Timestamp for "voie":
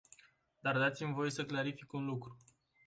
1.13-1.29